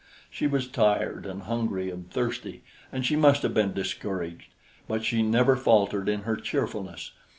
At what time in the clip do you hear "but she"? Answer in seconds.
4.87-5.21